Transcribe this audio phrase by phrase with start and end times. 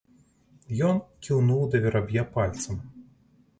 [0.87, 0.95] Ён
[1.27, 2.83] кіўнуў да вераб'я пальцам.